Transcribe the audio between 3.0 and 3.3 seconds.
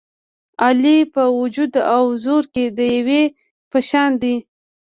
دېو